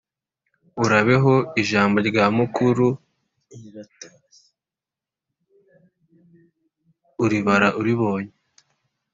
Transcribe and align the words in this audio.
Urabeho! 0.83 1.33
Ijambo 1.61 1.97
rya 2.09 2.25
mukuru 2.37 2.87
uribara 7.23 7.69
uribonye! 7.79 8.33